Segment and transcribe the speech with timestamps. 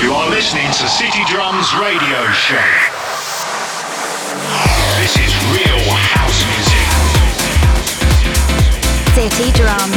[0.00, 2.68] You are listening to City Drums Radio Show.
[5.00, 6.86] This is real house music.
[9.16, 9.96] City Drums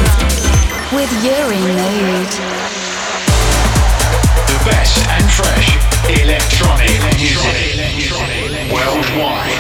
[0.95, 2.31] with Uri Mood.
[4.47, 5.75] The best and fresh
[6.07, 7.75] electronic music
[8.71, 9.51] worldwide.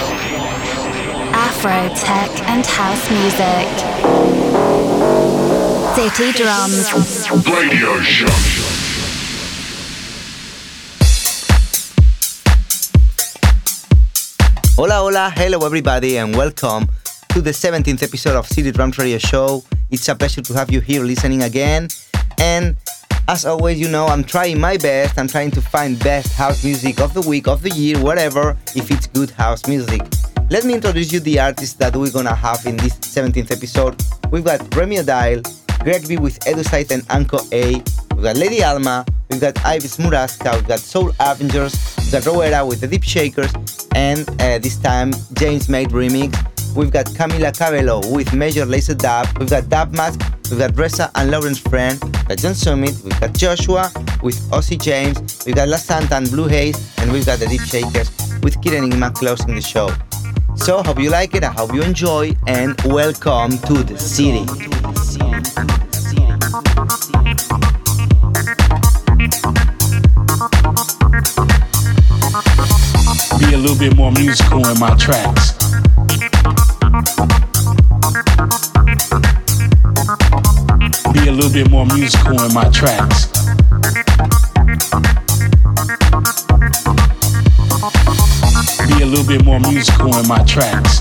[1.35, 3.67] Afro, tech, and house music.
[5.95, 6.93] City Drums
[7.45, 8.58] Radio Show.
[14.79, 16.87] Hola, hola, hello everybody, and welcome
[17.27, 19.61] to the 17th episode of City Drums Radio Show.
[19.91, 21.89] It's a pleasure to have you here listening again.
[22.37, 22.77] And
[23.27, 25.19] as always, you know, I'm trying my best.
[25.19, 28.89] I'm trying to find best house music of the week, of the year, whatever, if
[28.89, 30.01] it's good house music.
[30.49, 34.01] Let me introduce you the artists that we're gonna have in this 17th episode.
[34.31, 35.41] We've got Remi Dial,
[35.79, 37.83] Greg B with Edusite and Anko A.
[38.19, 42.65] We've got Lady Alma, we've got Yves Murasca, we've got Soul Avengers, we've got Rowera
[42.67, 43.49] with the Deep Shakers,
[43.95, 46.35] and uh, this time James Made remix.
[46.75, 50.19] We've got Camila Cabello with Major Lazer Dub, we've got Dub Mask,
[50.51, 53.89] we've got Reza and Lawrence Friend, we've got John Summit, we've got Joshua
[54.21, 57.61] with Ossie James, we've got La Santa and Blue Haze, and we've got the Deep
[57.61, 58.11] Shakers
[58.43, 59.89] with Kid Enigma closing the show.
[60.57, 64.45] So, hope you like it, I hope you enjoy, and welcome to the city.
[73.39, 75.53] Be a little bit more musical in my tracks.
[81.13, 83.27] Be a little bit more musical in my tracks.
[88.87, 90.99] Be a little bit more musical in my tracks.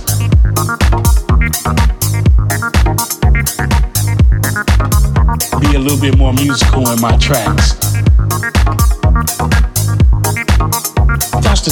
[5.60, 7.77] Be a little bit more musical in my tracks.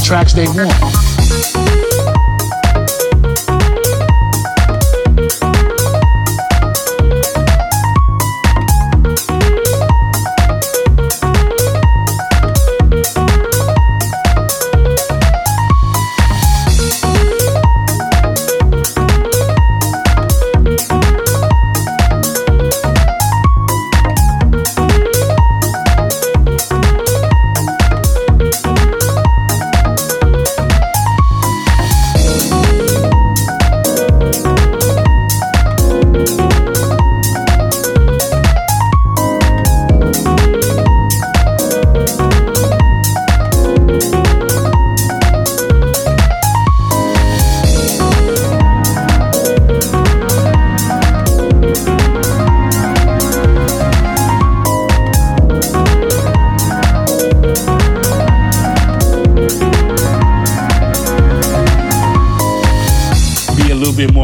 [0.07, 1.06] Tracks they want.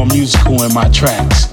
[0.03, 1.47] More musical in my tracks.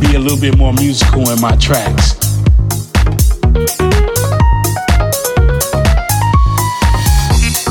[0.00, 2.14] Be a little bit more musical in my tracks.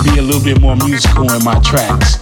[0.03, 2.17] Be a little bit more musical in my tracks.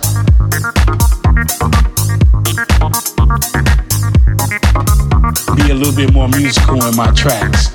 [5.55, 7.72] Be a little bit more musical in my tracks.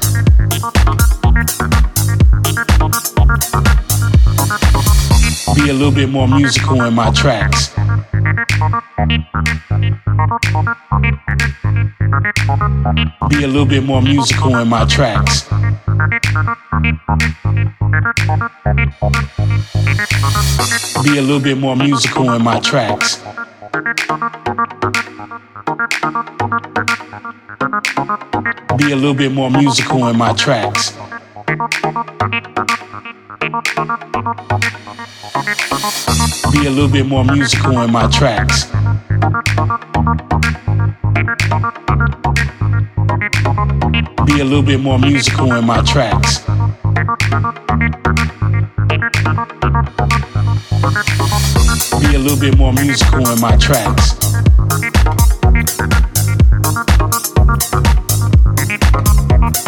[5.59, 7.75] Be a little bit more musical in my tracks.
[13.29, 15.49] Be a little bit more musical in my tracks.
[21.03, 23.17] Be a little bit more musical in my tracks.
[28.77, 30.97] Be a little bit more musical in my tracks.
[35.79, 38.65] Be a little bit more musical in my tracks.
[44.27, 46.41] Be a little bit more musical in my tracks.
[52.01, 54.15] Be a little bit more musical in my tracks.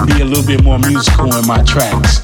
[0.07, 2.21] Be a little bit more musical in my tracks.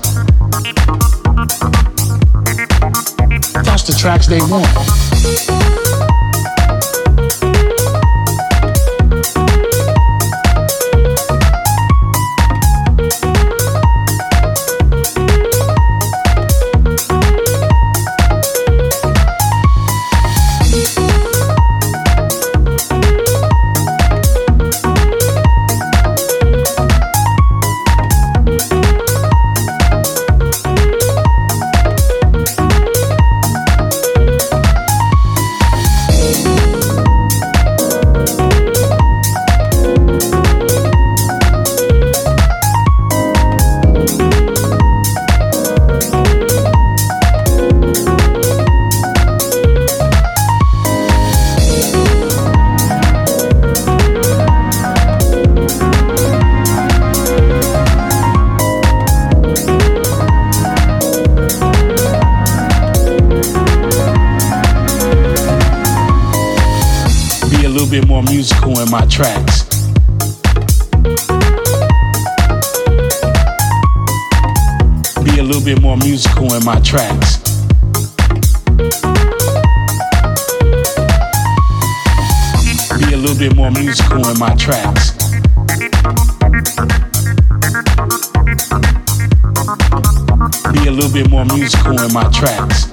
[3.62, 6.05] That's the tracks they want.
[68.90, 69.64] My tracks.
[75.22, 77.36] Be a little bit more musical in my tracks.
[82.98, 85.12] Be a little bit more musical in my tracks.
[90.72, 92.86] Be a little bit more musical in my tracks.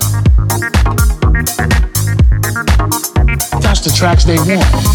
[3.61, 4.92] That's the tracks they want.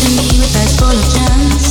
[0.00, 1.69] to me with eyes full of chance.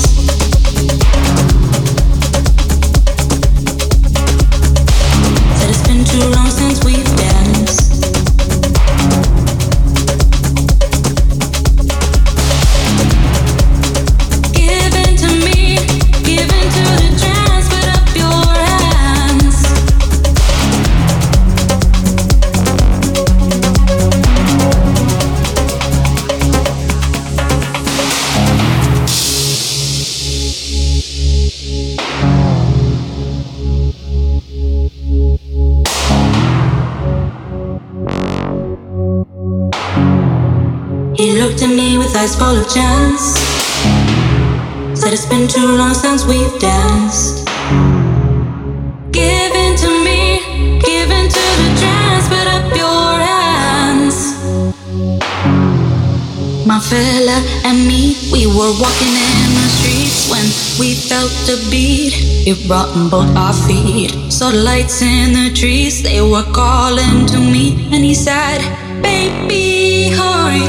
[62.50, 64.10] It brought both our feet.
[64.34, 67.78] Saw the lights in the trees, they were calling to me.
[67.94, 68.58] And he said,
[69.04, 70.66] Baby, hurry.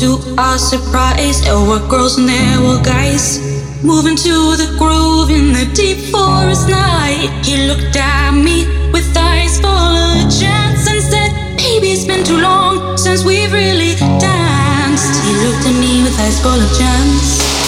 [0.00, 3.36] To our surprise, there were girls and there were guys.
[3.84, 7.28] Moving to the groove in the deep forest night.
[7.44, 12.40] He looked at me with eyes full of chance and said, Baby, it's been too
[12.40, 15.20] long since we've really danced.
[15.20, 17.58] He looked at me with eyes full of chance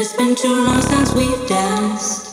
[0.03, 2.32] It's been too long since we've danced.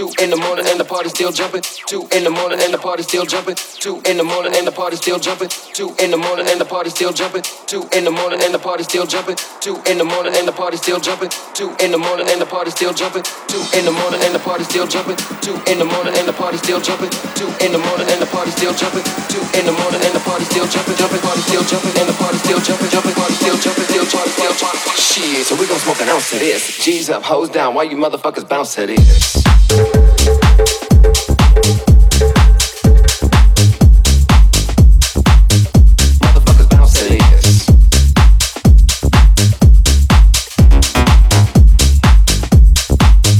[0.00, 1.60] Two in the morning and the party still jumping.
[1.84, 3.52] Two in the morning and the party still jumping.
[3.84, 5.50] Two in the morning and the party still jumping.
[5.76, 7.44] Two in the morning and the party still jumping.
[7.68, 9.36] Two in the morning and the party still jumping.
[9.60, 11.28] Two in the morning and the party still jumping.
[11.52, 13.20] Two in the morning and the party still jumping.
[13.52, 15.20] Two in the morning and the party still jumping.
[15.44, 17.12] Two in the morning and the party still jumping.
[17.36, 19.04] Two in the morning and the party still jumping.
[19.28, 20.96] Two in the morning and the party still jumping.
[20.96, 22.88] Jumping party still jumping and the party still jumping.
[22.88, 23.84] Jumping party still jumping.
[23.84, 24.96] Still party still jumping.
[24.96, 26.80] Shit, so we gon' smoke an ounce of this.
[26.80, 27.74] G's up, hoes down.
[27.76, 29.59] Why you motherfuckers bounce to this?
[29.70, 30.00] Motherfuckers.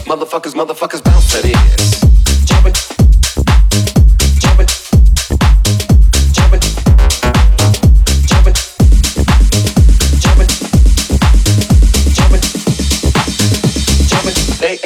[0.07, 2.01] Motherfuckers, motherfuckers bounce this.
[2.45, 3.00] Jumping, jumping,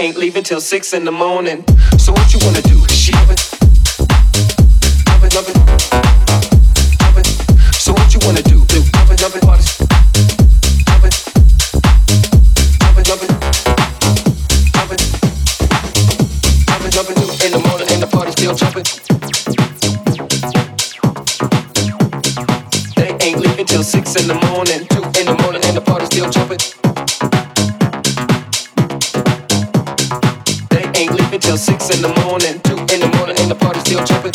[0.05, 1.65] ain't leaving till six in the morning.
[1.97, 2.77] So what you wanna do?
[2.93, 3.39] Jumping,
[5.09, 5.55] jumping, jumping,
[7.01, 7.25] jumping.
[7.73, 8.61] So what you wanna do?
[8.69, 9.79] Jumping, jumping, parties.
[10.85, 11.11] Jumping,
[12.85, 13.31] jumping, jumping,
[14.75, 15.01] jumping,
[16.69, 17.19] jumping, jumping.
[17.45, 18.85] In the morning, and the party still jumping.
[22.97, 24.87] They ain't leaving till six in the morning.
[24.89, 26.84] Two in the morning, and the party still jumping.
[31.55, 32.59] Till six in the morning.
[32.67, 34.35] Two in the morning, and the party still jumping.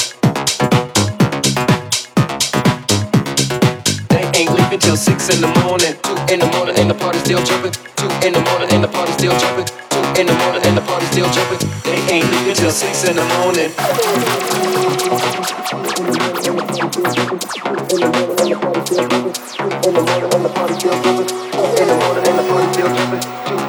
[4.07, 5.99] They ain't leaving till six in the morning.
[5.99, 7.74] Two in the morning, and the party still jumping.
[7.99, 9.67] Two in the morning, and the party still jumping.
[9.91, 11.59] Two in the morning, and the party still jumping.
[11.84, 13.67] They ain't leaving till six in the morning.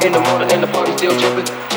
[0.07, 1.70] In the morning, and the party still jumping.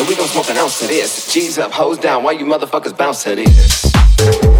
[0.00, 1.32] So we gon' smoke an ounce of this.
[1.32, 2.22] G's up, hoes down.
[2.22, 4.59] Why you motherfuckers bounce to this?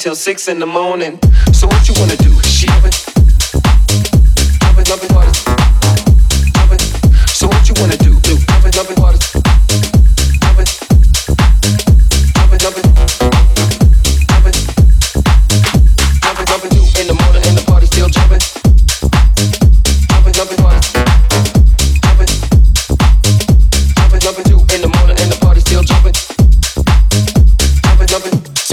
[0.00, 1.18] Till six in the morning.
[1.52, 2.32] So what you wanna do?
[2.40, 3.09] Jumping,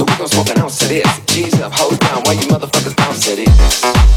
[0.07, 1.19] we gon' smoke an ounce of this.
[1.27, 2.21] G's up, hold down.
[2.23, 4.16] Why you motherfuckers bounce to this?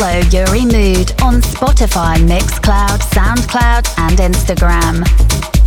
[0.00, 5.59] Follow Uri Mood on Spotify, Mixcloud, Soundcloud, and Instagram.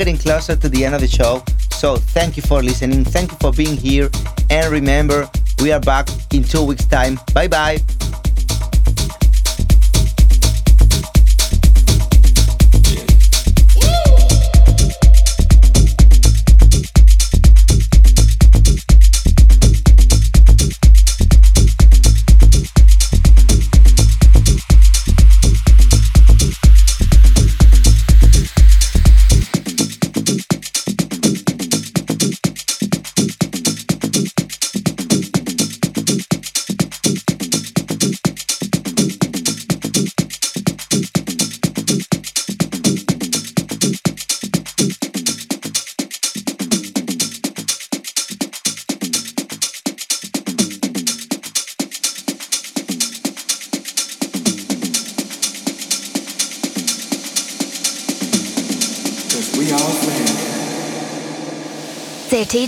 [0.00, 3.04] Getting closer to the end of the show, so thank you for listening.
[3.04, 4.08] Thank you for being here.
[4.48, 5.28] And remember,
[5.60, 7.20] we are back in two weeks' time.
[7.34, 7.76] Bye bye.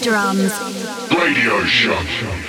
[0.02, 0.52] Drums.
[1.14, 2.41] Radio Show.